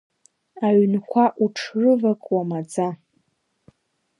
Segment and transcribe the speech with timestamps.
[0.65, 2.89] Аҩнқәа уҽрывакуа маӡа.